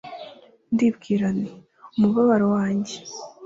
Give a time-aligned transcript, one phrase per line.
[0.73, 1.53] Ndibwira nti
[1.95, 2.95] Umubabaro wanjye